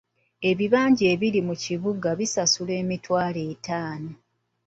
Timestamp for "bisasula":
2.19-2.73